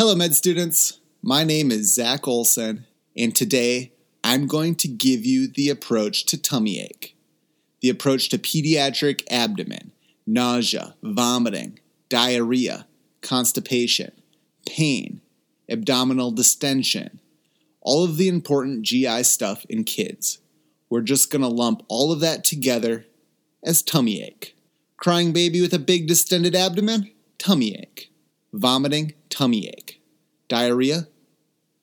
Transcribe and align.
Hello, 0.00 0.14
med 0.14 0.34
students. 0.34 0.98
My 1.20 1.44
name 1.44 1.70
is 1.70 1.94
Zach 1.94 2.26
Olson, 2.26 2.86
and 3.14 3.36
today 3.36 3.92
I'm 4.24 4.46
going 4.46 4.74
to 4.76 4.88
give 4.88 5.26
you 5.26 5.46
the 5.46 5.68
approach 5.68 6.24
to 6.24 6.40
tummy 6.40 6.80
ache, 6.80 7.14
the 7.82 7.90
approach 7.90 8.30
to 8.30 8.38
pediatric 8.38 9.24
abdomen, 9.30 9.92
nausea, 10.26 10.94
vomiting, 11.02 11.80
diarrhea, 12.08 12.86
constipation, 13.20 14.12
pain, 14.66 15.20
abdominal 15.68 16.30
distension, 16.30 17.20
all 17.82 18.02
of 18.02 18.16
the 18.16 18.28
important 18.28 18.84
GI 18.84 19.24
stuff 19.24 19.66
in 19.68 19.84
kids. 19.84 20.38
We're 20.88 21.02
just 21.02 21.30
going 21.30 21.42
to 21.42 21.48
lump 21.48 21.82
all 21.88 22.10
of 22.10 22.20
that 22.20 22.42
together 22.42 23.04
as 23.62 23.82
tummy 23.82 24.22
ache. 24.22 24.56
Crying 24.96 25.34
baby 25.34 25.60
with 25.60 25.74
a 25.74 25.78
big 25.78 26.08
distended 26.08 26.56
abdomen? 26.56 27.10
Tummy 27.36 27.76
ache. 27.76 28.10
Vomiting? 28.52 29.14
Tummy 29.28 29.68
ache. 29.68 29.89
Diarrhea? 30.50 31.06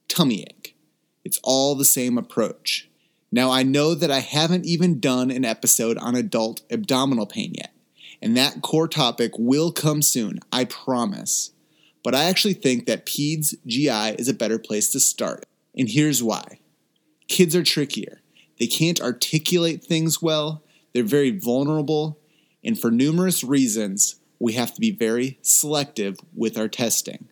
Tummy 0.10 0.44
ache. 0.44 0.76
It's 1.24 1.40
all 1.42 1.74
the 1.74 1.86
same 1.86 2.18
approach. 2.18 2.90
Now, 3.32 3.50
I 3.50 3.64
know 3.64 3.96
that 3.96 4.12
I 4.12 4.20
haven't 4.20 4.66
even 4.66 5.00
done 5.00 5.32
an 5.32 5.46
episode 5.46 5.98
on 5.98 6.16
adult 6.16 6.64
abdominal 6.70 7.26
pain 7.26 7.54
yet, 7.56 7.74
and 8.22 8.36
that 8.36 8.62
core 8.62 8.90
topic 8.90 9.32
will 9.38 9.72
come 9.72 10.02
soon, 10.02 10.40
I 10.52 10.66
promise. 10.66 11.52
But 12.04 12.14
I 12.14 12.26
actually 12.26 12.56
think 12.56 12.88
that 12.88 13.06
PEDS 13.06 13.56
GI 13.66 14.20
is 14.20 14.28
a 14.28 14.34
better 14.34 14.60
place 14.60 14.90
to 14.90 15.00
start, 15.00 15.46
and 15.74 15.88
here's 15.88 16.22
why. 16.22 16.60
Kids 17.30 17.56
are 17.56 17.64
trickier. 17.64 18.20
They 18.60 18.68
can't 18.68 19.00
articulate 19.00 19.82
things 19.82 20.22
well, 20.22 20.62
they're 20.94 21.04
very 21.04 21.32
vulnerable, 21.32 22.20
and 22.66 22.78
for 22.78 22.92
numerous 22.92 23.46
reasons, 23.46 24.20
we 24.40 24.54
have 24.54 24.74
to 24.74 24.82
be 24.82 24.92
very 24.92 25.38
selective 25.42 26.20
with 26.36 26.58
our 26.58 26.68
testing. 26.68 27.30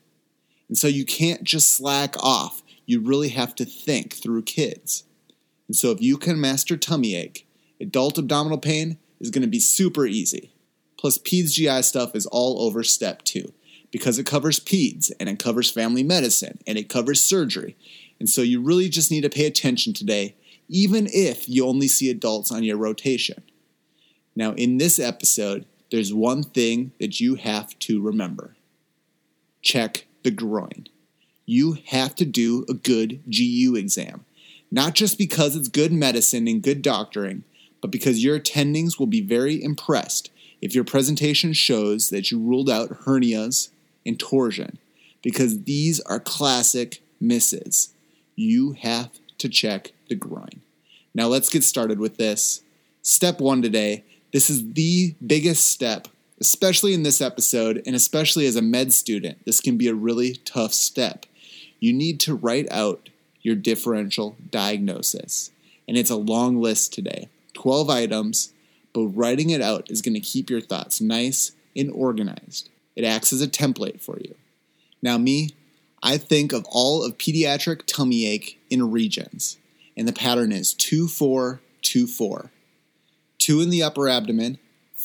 And 0.76 0.80
so 0.82 0.90
you 0.90 1.06
can't 1.06 1.46
just 1.46 1.70
slack 1.70 2.22
off. 2.22 2.62
You 2.86 3.00
really 3.00 3.30
have 3.30 3.56
to 3.56 3.64
think 3.64 4.14
through 4.14 4.42
kids. 4.42 5.06
And 5.70 5.76
so 5.78 5.92
if 5.92 6.02
you 6.02 6.18
can 6.18 6.38
master 6.38 6.76
tummy 6.76 7.16
ache, 7.16 7.48
adult 7.80 8.18
abdominal 8.18 8.58
pain 8.58 8.98
is 9.22 9.30
going 9.30 9.44
to 9.44 9.48
be 9.48 9.62
super 9.62 10.06
easy. 10.06 10.52
Plus, 10.98 11.18
PEDS 11.18 11.54
GI 11.54 11.82
stuff 11.84 12.14
is 12.14 12.26
all 12.26 12.62
over 12.62 12.84
step 12.84 13.24
two 13.24 13.54
because 13.90 14.20
it 14.20 14.26
covers 14.26 14.60
PEDS 14.60 15.14
and 15.18 15.30
it 15.30 15.40
covers 15.40 15.72
family 15.72 16.04
medicine 16.04 16.60
and 16.68 16.78
it 16.78 16.90
covers 16.90 17.24
surgery. 17.24 17.78
And 18.20 18.30
so 18.30 18.42
you 18.42 18.60
really 18.60 18.90
just 18.90 19.10
need 19.10 19.22
to 19.22 19.30
pay 19.30 19.46
attention 19.46 19.94
today, 19.94 20.36
even 20.68 21.08
if 21.10 21.48
you 21.48 21.66
only 21.66 21.88
see 21.88 22.10
adults 22.10 22.52
on 22.52 22.66
your 22.66 22.76
rotation. 22.76 23.44
Now, 24.36 24.52
in 24.52 24.78
this 24.78 25.00
episode, 25.00 25.68
there's 25.90 26.14
one 26.14 26.44
thing 26.44 26.92
that 27.00 27.22
you 27.22 27.36
have 27.36 27.80
to 27.80 28.02
remember 28.02 28.58
check 29.62 30.08
the 30.26 30.32
groin. 30.32 30.88
You 31.46 31.78
have 31.86 32.16
to 32.16 32.26
do 32.26 32.66
a 32.68 32.74
good 32.74 33.22
GU 33.30 33.76
exam, 33.78 34.26
not 34.72 34.96
just 34.96 35.18
because 35.18 35.56
it's 35.56 35.70
good 35.70 35.94
medicine 35.94 36.48
and 36.48 36.62
good 36.62 36.82
doctoring, 36.82 37.44
but 37.80 37.92
because 37.92 38.24
your 38.24 38.38
attendings 38.38 39.00
will 39.00 39.08
be 39.08 39.22
very 39.22 39.64
impressed 39.64 40.32
if 40.62 40.74
your 40.74 40.84
presentation 40.84 41.54
shows 41.54 42.10
that 42.10 42.32
you 42.32 42.40
ruled 42.40 42.70
out 42.70 43.04
hernias 43.06 43.70
and 44.06 44.20
torsion, 44.20 44.80
because 45.22 45.64
these 45.64 46.02
are 46.02 46.20
classic 46.20 47.02
misses. 47.22 47.94
You 48.36 48.74
have 48.74 49.12
to 49.38 49.48
check 49.48 49.94
the 50.10 50.16
groin. 50.16 50.62
Now, 51.14 51.28
let's 51.28 51.50
get 51.50 51.64
started 51.64 52.00
with 52.00 52.18
this. 52.18 52.64
Step 53.04 53.40
one 53.40 53.62
today 53.62 54.04
this 54.36 54.50
is 54.50 54.74
the 54.74 55.16
biggest 55.26 55.68
step, 55.68 56.10
especially 56.40 56.94
in 56.94 57.04
this 57.04 57.22
episode, 57.22 57.82
and 57.86 57.96
especially 57.96 58.46
as 58.46 58.56
a 58.56 58.62
med 58.62 58.94
student. 58.94 59.44
This 59.46 59.62
can 59.62 59.78
be 59.78 59.88
a 59.88 59.96
really 59.96 60.36
tough 60.46 60.74
step. 60.74 61.26
You 61.80 61.94
need 61.94 62.20
to 62.22 62.36
write 62.36 62.68
out 62.72 63.10
your 63.42 63.56
differential 63.56 64.36
diagnosis. 64.52 65.52
And 65.88 65.98
it's 65.98 66.10
a 66.10 66.16
long 66.16 66.62
list 66.62 66.94
today 66.94 67.30
12 67.54 67.90
items, 67.90 68.54
but 68.94 69.08
writing 69.08 69.50
it 69.50 69.62
out 69.62 69.90
is 69.90 70.02
going 70.02 70.16
to 70.16 70.20
keep 70.20 70.50
your 70.50 70.62
thoughts 70.62 71.00
nice 71.00 71.52
and 71.76 71.92
organized. 71.92 72.70
It 72.96 73.04
acts 73.04 73.34
as 73.34 73.42
a 73.42 73.48
template 73.48 74.02
for 74.02 74.18
you. 74.20 74.36
Now, 75.02 75.18
me, 75.18 75.52
I 76.02 76.18
think 76.18 76.54
of 76.54 76.66
all 76.70 77.04
of 77.04 77.18
pediatric 77.18 77.82
tummy 77.86 78.26
ache 78.26 78.60
in 78.70 78.92
regions, 78.92 79.58
and 79.98 80.08
the 80.08 80.14
pattern 80.14 80.52
is 80.52 80.74
2 80.74 81.08
4 81.08 81.62
2 81.82 82.08
4 82.08 82.52
two 83.46 83.62
in 83.62 83.70
the 83.70 83.84
upper 83.84 84.10
abdomen, 84.10 84.58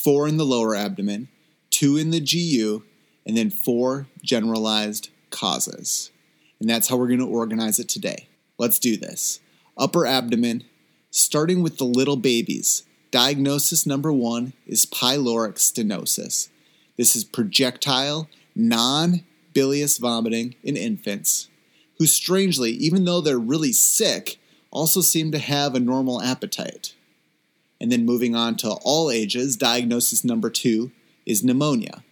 four 0.02 0.26
in 0.26 0.36
the 0.36 0.46
lower 0.46 0.74
abdomen, 0.74 1.28
two 1.70 1.96
in 1.96 2.10
the 2.10 2.20
GU, 2.20 2.82
and 3.26 3.36
then 3.36 3.50
four 3.50 4.06
generalized 4.22 5.10
causes. 5.30 6.10
And 6.58 6.68
that's 6.68 6.88
how 6.88 6.96
we're 6.96 7.08
going 7.08 7.20
to 7.20 7.26
organize 7.26 7.78
it 7.78 7.88
today. 7.88 8.28
Let's 8.58 8.78
do 8.78 8.96
this. 8.96 9.40
Upper 9.78 10.06
abdomen, 10.06 10.64
starting 11.10 11.62
with 11.62 11.78
the 11.78 11.84
little 11.84 12.16
babies. 12.16 12.84
Diagnosis 13.10 13.86
number 13.86 14.12
one 14.12 14.52
is 14.66 14.86
pyloric 14.86 15.54
stenosis. 15.54 16.48
This 16.96 17.16
is 17.16 17.24
projectile, 17.24 18.28
non 18.54 19.24
bilious 19.52 19.98
vomiting 19.98 20.54
in 20.62 20.76
infants 20.76 21.48
who, 22.00 22.06
strangely, 22.06 22.70
even 22.72 23.04
though 23.04 23.20
they're 23.20 23.38
really 23.38 23.72
sick, 23.72 24.38
also 24.70 25.02
seem 25.02 25.30
to 25.32 25.38
have 25.38 25.74
a 25.74 25.80
normal 25.80 26.22
appetite. 26.22 26.94
And 27.80 27.90
then 27.90 28.04
moving 28.04 28.34
on 28.34 28.56
to 28.56 28.70
all 28.82 29.10
ages, 29.10 29.56
diagnosis 29.56 30.24
number 30.24 30.50
two 30.50 30.92
is 31.24 31.42
pneumonia. 31.42 32.02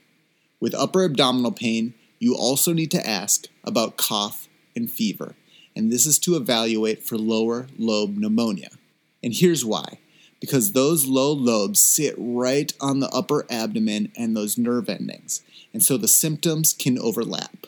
With 0.60 0.74
upper 0.74 1.04
abdominal 1.04 1.52
pain, 1.52 1.94
you 2.18 2.34
also 2.34 2.72
need 2.72 2.90
to 2.92 3.08
ask 3.08 3.46
about 3.64 3.96
cough 3.96 4.48
and 4.74 4.90
fever, 4.90 5.34
and 5.76 5.92
this 5.92 6.06
is 6.06 6.18
to 6.20 6.36
evaluate 6.36 7.04
for 7.04 7.16
lower 7.16 7.68
lobe 7.78 8.16
pneumonia. 8.16 8.70
And 9.22 9.34
here's 9.34 9.64
why 9.64 9.98
because 10.40 10.72
those 10.72 11.06
low 11.06 11.32
lobes 11.32 11.80
sit 11.80 12.14
right 12.16 12.72
on 12.80 13.00
the 13.00 13.08
upper 13.08 13.44
abdomen 13.50 14.12
and 14.16 14.36
those 14.36 14.56
nerve 14.56 14.88
endings, 14.88 15.42
and 15.72 15.82
so 15.82 15.96
the 15.96 16.08
symptoms 16.08 16.72
can 16.72 16.98
overlap. 16.98 17.66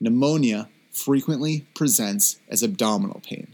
Pneumonia 0.00 0.68
frequently 0.90 1.66
presents 1.74 2.38
as 2.48 2.62
abdominal 2.62 3.20
pain. 3.20 3.48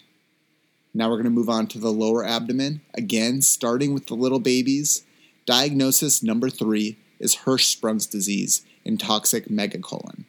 Now 0.95 1.11
we're 1.11 1.17
going 1.17 1.25
to 1.25 1.31
move 1.31 1.51
on 1.51 1.67
to 1.69 1.79
the 1.79 1.93
lower 1.93 2.25
abdomen. 2.25 2.81
Again, 2.95 3.43
starting 3.43 3.93
with 3.93 4.07
the 4.07 4.15
little 4.15 4.39
babies. 4.39 5.05
Diagnosis 5.45 6.23
number 6.23 6.49
three 6.49 6.97
is 7.19 7.39
Hirschsprung's 7.39 8.07
disease 8.07 8.65
in 8.85 8.97
toxic 8.97 9.49
megacolon. 9.49 10.25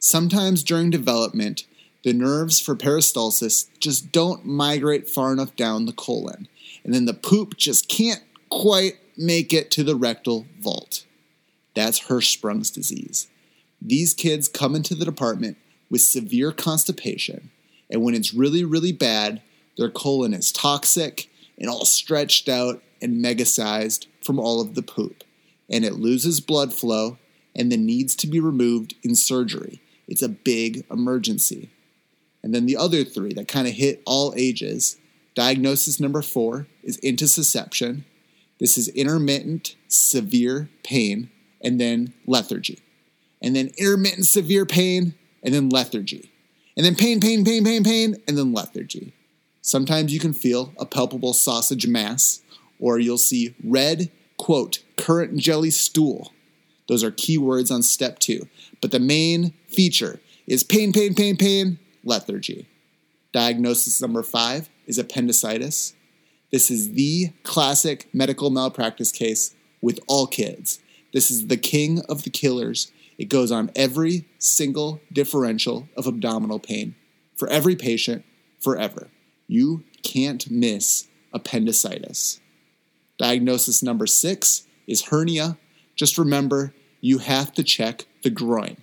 Sometimes 0.00 0.64
during 0.64 0.90
development, 0.90 1.64
the 2.02 2.12
nerves 2.12 2.58
for 2.60 2.74
peristalsis 2.74 3.68
just 3.78 4.10
don't 4.10 4.44
migrate 4.44 5.08
far 5.08 5.32
enough 5.32 5.54
down 5.54 5.86
the 5.86 5.92
colon, 5.92 6.48
and 6.82 6.92
then 6.94 7.04
the 7.04 7.14
poop 7.14 7.56
just 7.56 7.88
can't 7.88 8.22
quite 8.48 8.94
make 9.16 9.52
it 9.52 9.70
to 9.72 9.84
the 9.84 9.94
rectal 9.94 10.46
vault. 10.58 11.04
That's 11.74 12.04
Hirschsprung's 12.04 12.70
disease. 12.70 13.28
These 13.80 14.14
kids 14.14 14.48
come 14.48 14.74
into 14.74 14.94
the 14.94 15.04
department 15.04 15.58
with 15.90 16.00
severe 16.00 16.52
constipation, 16.52 17.50
and 17.90 18.02
when 18.02 18.14
it's 18.14 18.32
really, 18.32 18.64
really 18.64 18.92
bad, 18.92 19.42
their 19.76 19.90
colon 19.90 20.34
is 20.34 20.52
toxic 20.52 21.30
and 21.58 21.68
all 21.68 21.84
stretched 21.84 22.48
out 22.48 22.82
and 23.00 23.20
mega 23.20 23.44
sized 23.44 24.06
from 24.22 24.38
all 24.38 24.60
of 24.60 24.74
the 24.74 24.82
poop, 24.82 25.24
and 25.68 25.84
it 25.84 25.94
loses 25.94 26.40
blood 26.40 26.72
flow 26.72 27.18
and 27.54 27.70
then 27.70 27.86
needs 27.86 28.14
to 28.16 28.26
be 28.26 28.40
removed 28.40 28.94
in 29.02 29.14
surgery. 29.14 29.80
It's 30.06 30.22
a 30.22 30.28
big 30.28 30.84
emergency. 30.90 31.70
And 32.42 32.54
then 32.54 32.66
the 32.66 32.76
other 32.76 33.04
three 33.04 33.32
that 33.34 33.48
kind 33.48 33.66
of 33.66 33.74
hit 33.74 34.02
all 34.06 34.32
ages. 34.36 34.96
Diagnosis 35.34 36.00
number 36.00 36.22
four 36.22 36.66
is 36.82 36.98
intussusception. 36.98 38.04
This 38.58 38.76
is 38.76 38.88
intermittent 38.88 39.76
severe 39.88 40.68
pain 40.82 41.30
and 41.62 41.80
then 41.80 42.12
lethargy. 42.26 42.78
And 43.42 43.56
then 43.56 43.70
intermittent 43.78 44.26
severe 44.26 44.66
pain 44.66 45.14
and 45.42 45.54
then 45.54 45.68
lethargy. 45.68 46.32
And 46.76 46.84
then 46.84 46.94
pain, 46.94 47.20
pain, 47.20 47.44
pain, 47.44 47.64
pain, 47.64 47.84
pain, 47.84 48.16
and 48.26 48.36
then 48.38 48.52
lethargy. 48.52 49.14
Sometimes 49.62 50.12
you 50.12 50.20
can 50.20 50.32
feel 50.32 50.72
a 50.78 50.86
palpable 50.86 51.32
sausage 51.32 51.86
mass, 51.86 52.40
or 52.78 52.98
you'll 52.98 53.18
see 53.18 53.54
red, 53.62 54.10
quote, 54.38 54.82
currant 54.96 55.36
jelly 55.36 55.70
stool. 55.70 56.32
Those 56.88 57.04
are 57.04 57.10
keywords 57.10 57.70
on 57.70 57.82
step 57.82 58.18
two. 58.18 58.48
But 58.80 58.90
the 58.90 58.98
main 58.98 59.52
feature 59.68 60.20
is 60.46 60.64
pain, 60.64 60.92
pain, 60.92 61.14
pain, 61.14 61.36
pain, 61.36 61.78
lethargy. 62.02 62.66
Diagnosis 63.32 64.00
number 64.00 64.22
five 64.22 64.68
is 64.86 64.98
appendicitis. 64.98 65.94
This 66.50 66.70
is 66.70 66.94
the 66.94 67.32
classic 67.44 68.08
medical 68.12 68.50
malpractice 68.50 69.12
case 69.12 69.54
with 69.80 70.00
all 70.08 70.26
kids. 70.26 70.80
This 71.12 71.30
is 71.30 71.46
the 71.46 71.56
king 71.56 72.02
of 72.08 72.24
the 72.24 72.30
killers. 72.30 72.90
It 73.18 73.28
goes 73.28 73.52
on 73.52 73.70
every 73.76 74.26
single 74.38 75.00
differential 75.12 75.88
of 75.96 76.06
abdominal 76.06 76.58
pain 76.58 76.96
for 77.36 77.46
every 77.48 77.76
patient 77.76 78.24
forever. 78.58 79.08
You 79.50 79.82
can't 80.04 80.48
miss 80.48 81.08
appendicitis. 81.32 82.38
Diagnosis 83.18 83.82
number 83.82 84.06
six 84.06 84.64
is 84.86 85.06
hernia. 85.06 85.58
Just 85.96 86.16
remember, 86.18 86.72
you 87.00 87.18
have 87.18 87.52
to 87.54 87.64
check 87.64 88.06
the 88.22 88.30
groin. 88.30 88.76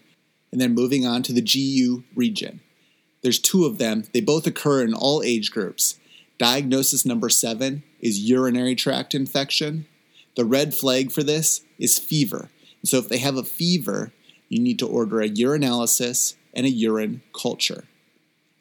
And 0.52 0.60
then 0.60 0.76
moving 0.76 1.08
on 1.08 1.24
to 1.24 1.32
the 1.32 1.42
GU 1.42 2.04
region. 2.14 2.60
There's 3.22 3.40
two 3.40 3.64
of 3.64 3.78
them. 3.78 4.04
They 4.14 4.20
both 4.20 4.46
occur 4.46 4.84
in 4.84 4.94
all 4.94 5.24
age 5.24 5.52
groups. 5.52 6.00
Diagnosis 6.38 7.06
number 7.06 7.30
seven 7.30 7.84
is 8.02 8.20
urinary 8.30 8.76
tract 8.76 9.16
infection. 9.16 9.88
The 10.36 10.44
red 10.44 10.76
flag 10.76 11.14
for 11.14 11.24
this 11.24 11.62
is 11.80 11.98
fever. 11.98 12.50
So 12.84 12.98
if 12.98 13.08
they 13.08 13.20
have 13.20 13.38
a 13.38 13.44
fever, 13.44 14.12
you 14.50 14.60
need 14.60 14.80
to 14.80 14.88
order 14.88 15.22
a 15.22 15.30
urinalysis 15.30 16.36
and 16.54 16.66
a 16.66 16.70
urine 16.70 17.22
culture. 17.34 17.86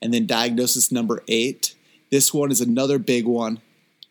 And 0.01 0.15
then 0.15 0.29
diagnosis 0.29 0.93
number 0.93 1.25
eight, 1.27 1.75
this 2.11 2.33
one 2.33 2.51
is 2.51 2.61
another 2.61 2.99
big 2.99 3.27
one 3.27 3.61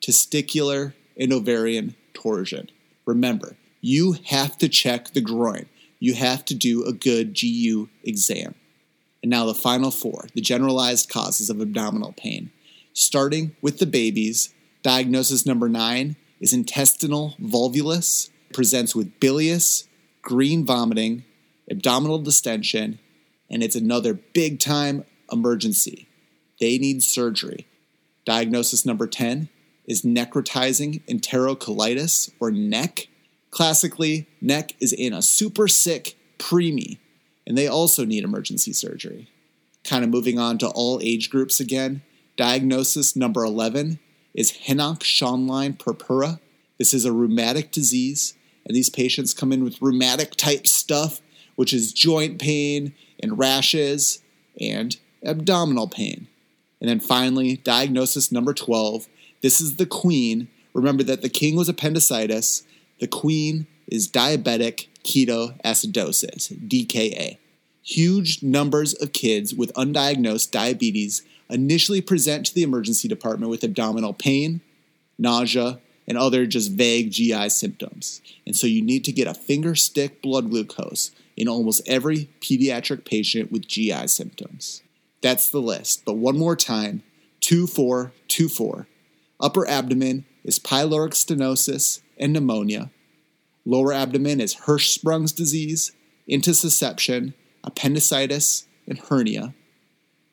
testicular 0.02 0.94
and 1.18 1.34
ovarian 1.34 1.96
torsion. 2.14 2.70
Remember, 3.06 3.56
you 3.82 4.18
have 4.26 4.58
to 4.58 4.70
check 4.70 5.14
the 5.14 5.22
groin. 5.22 5.68
You 6.00 6.14
have 6.16 6.46
to 6.46 6.56
do 6.56 6.84
a 6.84 6.94
good 6.94 7.40
GU 7.40 7.90
exam. 8.04 8.56
And 9.24 9.30
now 9.30 9.46
the 9.46 9.54
final 9.56 9.92
four 9.92 10.28
the 10.34 10.42
generalized 10.42 11.10
causes 11.10 11.50
of 11.50 11.62
abdominal 11.62 12.14
pain. 12.14 12.52
Starting 12.94 13.56
with 13.62 13.80
the 13.80 13.86
babies, 13.86 14.54
diagnosis 14.84 15.46
number 15.46 15.68
nine 15.68 16.16
is 16.40 16.54
intestinal 16.54 17.36
volvulus, 17.42 18.30
presents 18.54 18.96
with 18.96 19.20
bilious, 19.20 19.88
green 20.22 20.66
vomiting, 20.66 21.24
abdominal 21.70 22.20
distension, 22.20 23.00
and 23.50 23.64
it's 23.64 23.76
another 23.76 24.14
big 24.14 24.60
time 24.60 25.06
emergency. 25.32 26.08
They 26.60 26.78
need 26.78 27.04
surgery. 27.04 27.68
Diagnosis 28.26 28.86
number 28.86 29.08
10 29.08 29.50
is 29.86 30.02
necrotizing 30.02 31.04
enterocolitis 31.06 32.32
or 32.40 32.52
NEC. 32.52 33.08
Classically, 33.52 34.28
NEC 34.42 34.74
is 34.80 34.92
in 34.92 35.14
a 35.14 35.22
super 35.22 35.68
sick 35.68 36.18
preemie, 36.40 36.98
and 37.46 37.58
they 37.58 37.68
also 37.68 38.04
need 38.04 38.24
emergency 38.24 38.74
surgery. 38.74 39.30
Kind 39.84 40.04
of 40.04 40.10
moving 40.10 40.40
on 40.40 40.58
to 40.58 40.68
all 40.68 41.00
age 41.04 41.30
groups 41.30 41.60
again. 41.60 42.02
Diagnosis 42.36 43.16
number 43.16 43.44
11 43.44 44.00
is 44.34 44.58
Henoch 44.68 45.00
Schönlein 45.02 45.78
purpura. 45.78 46.40
This 46.80 46.94
is 46.94 47.06
a 47.06 47.14
rheumatic 47.14 47.72
disease, 47.72 48.34
and 48.66 48.76
these 48.76 48.90
patients 48.90 49.34
come 49.34 49.54
in 49.54 49.64
with 49.64 49.82
rheumatic 49.82 50.32
type 50.32 50.66
stuff, 50.66 51.22
which 51.56 51.72
is 51.72 51.94
joint 51.94 52.40
pain 52.40 52.94
and 53.22 53.38
rashes 53.38 54.22
and 54.60 54.98
abdominal 55.24 55.88
pain. 55.88 56.28
And 56.86 56.92
then 56.92 57.00
finally, 57.00 57.58
diagnosis 57.58 58.32
number 58.32 58.54
12 58.54 59.08
this 59.42 59.60
is 59.60 59.78
the 59.78 59.88
queen. 59.88 60.50
Remember 60.72 61.02
that 61.02 61.24
the 61.24 61.30
king 61.30 61.56
was 61.56 61.68
appendicitis, 61.68 62.62
the 63.00 63.08
queen 63.08 63.66
is 63.88 64.08
diabetic 64.08 64.86
ketoacidosis, 65.04 66.68
DKA. 66.68 67.40
Huge 67.82 68.44
numbers 68.44 68.94
of 68.94 69.14
kids 69.14 69.56
with 69.56 69.74
undiagnosed 69.74 70.52
diabetes 70.52 71.24
initially 71.50 72.02
present 72.02 72.46
to 72.46 72.54
the 72.54 72.62
emergency 72.62 73.08
department 73.08 73.50
with 73.50 73.64
abdominal 73.64 74.14
pain, 74.14 74.62
nausea, 75.18 75.80
and 76.08 76.20
other 76.20 76.46
just 76.46 76.72
vague 76.72 77.10
GI 77.10 77.50
symptoms. 77.50 78.22
And 78.46 78.56
so 78.56 78.68
you 78.68 78.84
need 78.84 79.04
to 79.06 79.12
get 79.12 79.28
a 79.28 79.34
finger 79.34 79.74
stick 79.74 80.22
blood 80.22 80.52
glucose 80.52 81.10
in 81.36 81.48
almost 81.48 81.82
every 81.88 82.30
pediatric 82.42 83.06
patient 83.06 83.52
with 83.52 83.68
GI 83.68 84.08
symptoms. 84.08 84.84
That's 85.26 85.50
the 85.50 85.60
list, 85.60 86.06
but 86.06 86.18
one 86.18 86.38
more 86.38 86.56
time 86.56 87.02
2424. 87.40 88.88
Upper 89.40 89.68
abdomen 89.68 90.26
is 90.44 90.60
pyloric 90.60 91.14
stenosis 91.14 92.02
and 92.20 92.32
pneumonia. 92.32 92.92
Lower 93.66 93.92
abdomen 93.92 94.40
is 94.40 94.56
Hirschsprung's 94.56 95.32
disease, 95.32 95.94
intussusception, 96.30 97.34
appendicitis, 97.64 98.68
and 98.88 99.00
hernia. 99.00 99.56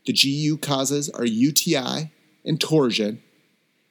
The 0.05 0.13
GU 0.13 0.59
causes 0.59 1.09
are 1.09 1.25
UTI 1.25 2.13
and 2.45 2.61
torsion, 2.61 3.23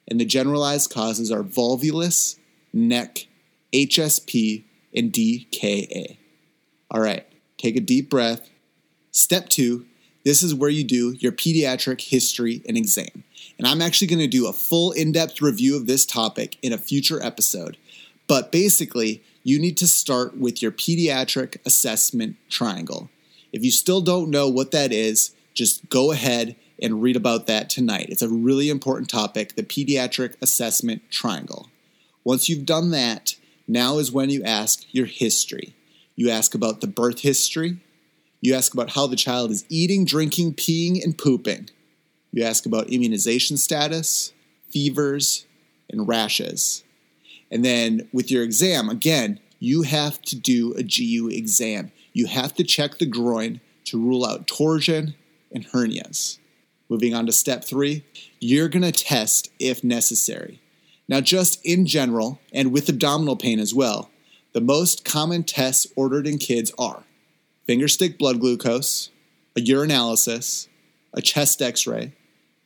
and 0.06 0.20
the 0.20 0.24
generalized 0.24 0.92
causes 0.92 1.32
are 1.32 1.42
volvulus, 1.42 2.38
NEC, 2.72 3.26
HSP, 3.74 4.62
and 4.94 5.12
DKA. 5.12 6.18
All 6.92 7.00
right, 7.00 7.26
take 7.58 7.74
a 7.74 7.80
deep 7.80 8.08
breath. 8.08 8.48
Step 9.10 9.48
two 9.48 9.86
this 10.24 10.42
is 10.42 10.54
where 10.54 10.70
you 10.70 10.84
do 10.84 11.12
your 11.12 11.32
pediatric 11.32 12.00
history 12.00 12.62
and 12.68 12.76
exam. 12.76 13.24
And 13.58 13.66
I'm 13.66 13.82
actually 13.82 14.06
going 14.08 14.18
to 14.20 14.26
do 14.26 14.46
a 14.46 14.52
full 14.52 14.92
in 14.92 15.12
depth 15.12 15.40
review 15.40 15.76
of 15.76 15.86
this 15.86 16.06
topic 16.06 16.56
in 16.62 16.72
a 16.72 16.78
future 16.78 17.22
episode. 17.22 17.76
But 18.26 18.52
basically, 18.52 19.22
you 19.42 19.58
need 19.58 19.76
to 19.78 19.86
start 19.86 20.36
with 20.38 20.62
your 20.62 20.72
pediatric 20.72 21.56
assessment 21.66 22.36
triangle. 22.48 23.10
If 23.52 23.64
you 23.64 23.70
still 23.70 24.00
don't 24.00 24.30
know 24.30 24.48
what 24.48 24.70
that 24.70 24.92
is, 24.92 25.34
just 25.54 25.88
go 25.88 26.12
ahead 26.12 26.56
and 26.80 27.02
read 27.02 27.16
about 27.16 27.46
that 27.46 27.68
tonight. 27.68 28.06
It's 28.08 28.22
a 28.22 28.28
really 28.28 28.70
important 28.70 29.08
topic 29.08 29.54
the 29.54 29.62
pediatric 29.62 30.34
assessment 30.40 31.02
triangle. 31.10 31.68
Once 32.24 32.48
you've 32.48 32.66
done 32.66 32.90
that, 32.90 33.36
now 33.68 33.98
is 33.98 34.12
when 34.12 34.30
you 34.30 34.42
ask 34.44 34.84
your 34.92 35.06
history. 35.06 35.74
You 36.16 36.30
ask 36.30 36.54
about 36.54 36.80
the 36.80 36.86
birth 36.86 37.20
history. 37.20 37.78
You 38.42 38.54
ask 38.54 38.74
about 38.74 38.90
how 38.90 39.06
the 39.06 39.16
child 39.16 39.52
is 39.52 39.64
eating, 39.68 40.04
drinking, 40.04 40.54
peeing, 40.54 41.02
and 41.02 41.16
pooping. 41.16 41.70
You 42.32 42.42
ask 42.42 42.66
about 42.66 42.88
immunization 42.88 43.56
status, 43.56 44.32
fevers, 44.68 45.46
and 45.88 46.08
rashes. 46.08 46.82
And 47.52 47.64
then 47.64 48.08
with 48.12 48.32
your 48.32 48.42
exam, 48.42 48.88
again, 48.88 49.38
you 49.60 49.82
have 49.82 50.20
to 50.22 50.36
do 50.36 50.74
a 50.74 50.82
GU 50.82 51.28
exam. 51.28 51.92
You 52.12 52.26
have 52.26 52.52
to 52.54 52.64
check 52.64 52.98
the 52.98 53.06
groin 53.06 53.60
to 53.84 53.98
rule 53.98 54.26
out 54.26 54.48
torsion 54.48 55.14
and 55.52 55.64
hernias. 55.68 56.38
Moving 56.88 57.14
on 57.14 57.26
to 57.26 57.32
step 57.32 57.62
three, 57.62 58.04
you're 58.40 58.68
going 58.68 58.82
to 58.82 58.90
test 58.90 59.52
if 59.60 59.84
necessary. 59.84 60.60
Now, 61.06 61.20
just 61.20 61.64
in 61.64 61.86
general, 61.86 62.40
and 62.52 62.72
with 62.72 62.88
abdominal 62.88 63.36
pain 63.36 63.60
as 63.60 63.72
well, 63.72 64.10
the 64.52 64.60
most 64.60 65.04
common 65.04 65.44
tests 65.44 65.86
ordered 65.94 66.26
in 66.26 66.38
kids 66.38 66.72
are 66.76 67.04
finger 67.66 67.88
stick 67.88 68.18
blood 68.18 68.40
glucose, 68.40 69.10
a 69.56 69.60
urinalysis, 69.60 70.68
a 71.12 71.22
chest 71.22 71.60
x 71.60 71.86
ray, 71.86 72.12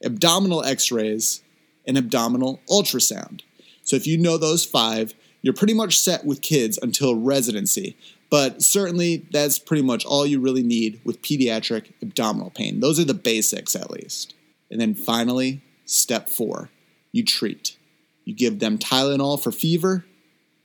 abdominal 0.04 0.64
x 0.64 0.90
rays, 0.90 1.42
and 1.86 1.96
abdominal 1.96 2.60
ultrasound. 2.68 3.42
So 3.82 3.96
if 3.96 4.06
you 4.06 4.18
know 4.18 4.36
those 4.36 4.64
five, 4.64 5.14
you're 5.42 5.54
pretty 5.54 5.74
much 5.74 5.98
set 5.98 6.24
with 6.24 6.42
kids 6.42 6.78
until 6.80 7.16
residency. 7.16 7.96
But 8.28 8.62
certainly, 8.62 9.26
that's 9.30 9.58
pretty 9.58 9.82
much 9.82 10.04
all 10.04 10.26
you 10.26 10.40
really 10.40 10.64
need 10.64 11.00
with 11.04 11.22
pediatric 11.22 11.92
abdominal 12.02 12.50
pain. 12.50 12.80
Those 12.80 12.98
are 12.98 13.04
the 13.04 13.14
basics, 13.14 13.76
at 13.76 13.90
least. 13.90 14.34
And 14.70 14.80
then 14.80 14.94
finally, 14.94 15.62
step 15.84 16.28
four 16.28 16.70
you 17.12 17.24
treat. 17.24 17.76
You 18.24 18.34
give 18.34 18.58
them 18.58 18.78
Tylenol 18.78 19.40
for 19.40 19.52
fever, 19.52 20.04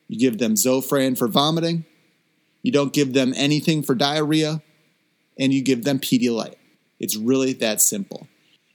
you 0.07 0.19
give 0.19 0.39
them 0.39 0.55
Zofran 0.55 1.17
for 1.17 1.27
vomiting, 1.27 1.85
you 2.61 2.71
don't 2.71 2.93
give 2.93 3.13
them 3.13 3.33
anything 3.35 3.83
for 3.83 3.95
diarrhea, 3.95 4.61
and 5.37 5.53
you 5.53 5.61
give 5.61 5.83
them 5.83 5.99
Pedialyte. 5.99 6.55
It's 6.99 7.15
really 7.15 7.53
that 7.53 7.81
simple. 7.81 8.27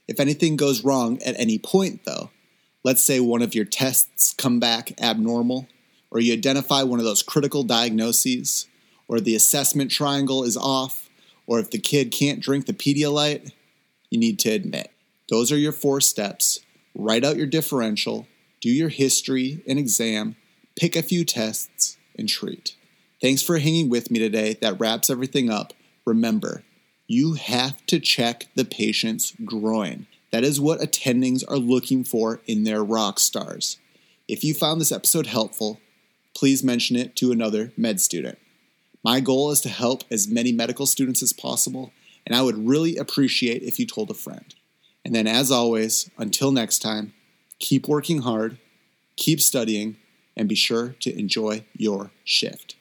If 0.07 0.19
anything 0.19 0.55
goes 0.55 0.83
wrong 0.83 1.21
at 1.23 1.39
any 1.39 1.57
point, 1.57 2.05
though, 2.05 2.31
let's 2.83 3.03
say 3.03 3.19
one 3.19 3.41
of 3.41 3.53
your 3.53 3.65
tests 3.65 4.33
come 4.33 4.59
back 4.59 4.99
abnormal, 5.01 5.67
or 6.09 6.19
you 6.19 6.33
identify 6.33 6.83
one 6.83 6.99
of 6.99 7.05
those 7.05 7.23
critical 7.23 7.63
diagnoses, 7.63 8.67
or 9.07 9.19
the 9.19 9.35
assessment 9.35 9.91
triangle 9.91 10.43
is 10.43 10.57
off, 10.57 11.09
or 11.45 11.59
if 11.59 11.71
the 11.71 11.79
kid 11.79 12.11
can't 12.11 12.39
drink 12.39 12.65
the 12.65 12.73
Pedialyte, 12.73 13.51
you 14.09 14.17
need 14.17 14.39
to 14.39 14.49
admit. 14.49 14.91
Those 15.29 15.51
are 15.51 15.57
your 15.57 15.73
four 15.73 15.99
steps. 15.99 16.61
Write 16.95 17.25
out 17.25 17.35
your 17.35 17.47
differential, 17.47 18.27
do 18.61 18.69
your 18.69 18.89
history 18.89 19.61
and 19.67 19.77
exam, 19.77 20.37
pick 20.77 20.95
a 20.95 21.03
few 21.03 21.25
tests, 21.25 21.97
and 22.17 22.29
treat. 22.29 22.76
Thanks 23.19 23.41
for 23.41 23.57
hanging 23.57 23.89
with 23.89 24.11
me 24.11 24.19
today. 24.19 24.57
That 24.61 24.79
wraps 24.79 25.09
everything 25.09 25.49
up. 25.49 25.73
Remember, 26.05 26.63
you 27.07 27.33
have 27.33 27.83
to 27.87 27.99
check 27.99 28.47
the 28.55 28.65
patient's 28.65 29.33
groin. 29.43 30.05
That 30.31 30.43
is 30.43 30.59
what 30.59 30.81
attendings 30.81 31.43
are 31.47 31.57
looking 31.57 32.03
for 32.03 32.41
in 32.45 32.63
their 32.63 32.83
rock 32.83 33.19
stars. 33.19 33.77
If 34.27 34.43
you 34.43 34.53
found 34.53 34.79
this 34.79 34.91
episode 34.91 35.25
helpful, 35.25 35.79
please 36.35 36.63
mention 36.63 36.95
it 36.95 37.15
to 37.15 37.31
another 37.31 37.71
med 37.75 37.99
student. 37.99 38.37
My 39.03 39.19
goal 39.19 39.51
is 39.51 39.61
to 39.61 39.69
help 39.69 40.03
as 40.11 40.27
many 40.27 40.51
medical 40.51 40.85
students 40.85 41.23
as 41.23 41.33
possible, 41.33 41.93
and 42.25 42.35
I 42.35 42.41
would 42.41 42.67
really 42.67 42.97
appreciate 42.97 43.63
if 43.63 43.79
you 43.79 43.87
told 43.87 44.11
a 44.11 44.13
friend. 44.13 44.53
And 45.03 45.15
then, 45.15 45.27
as 45.27 45.49
always, 45.49 46.11
until 46.17 46.51
next 46.51 46.79
time, 46.79 47.13
keep 47.57 47.87
working 47.87 48.21
hard, 48.21 48.57
keep 49.15 49.41
studying, 49.41 49.95
and 50.35 50.49
be 50.49 50.55
sure 50.55 50.89
to 50.99 51.17
enjoy 51.17 51.63
your 51.73 52.11
shift. 52.23 52.76